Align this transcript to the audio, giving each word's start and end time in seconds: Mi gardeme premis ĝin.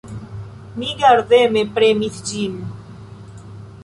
Mi 0.83 0.87
gardeme 1.01 1.63
premis 1.75 2.17
ĝin. 2.31 2.57